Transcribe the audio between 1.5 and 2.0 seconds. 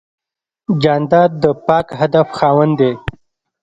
پاک